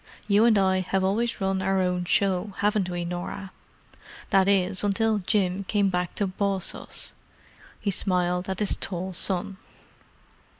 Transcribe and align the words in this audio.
You 0.27 0.45
and 0.45 0.57
I 0.57 0.79
have 0.79 1.03
always 1.03 1.39
run 1.39 1.61
our 1.61 1.79
own 1.79 2.05
show, 2.05 2.53
haven't 2.57 2.89
we, 2.89 3.05
Norah—that 3.05 4.47
is, 4.47 4.83
until 4.83 5.19
Jim 5.19 5.63
came 5.65 5.89
back 5.89 6.15
to 6.15 6.25
boss 6.25 6.73
us!" 6.73 7.13
He 7.79 7.91
smiled 7.91 8.49
at 8.49 8.57
his 8.57 8.75
tall 8.75 9.13
son. 9.13 9.57